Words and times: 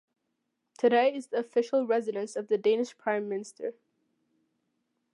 Today 0.79 1.09
it 1.09 1.15
is 1.15 1.27
the 1.27 1.37
official 1.37 1.85
residence 1.85 2.35
of 2.35 2.47
the 2.47 2.57
Danish 2.57 2.97
Prime 2.97 3.29
Minister. 3.29 3.75